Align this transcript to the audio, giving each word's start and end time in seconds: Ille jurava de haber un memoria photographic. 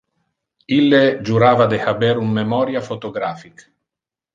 Ille 0.77 1.01
jurava 1.29 1.69
de 1.75 1.81
haber 1.85 2.13
un 2.25 2.35
memoria 2.41 2.87
photographic. 2.91 3.69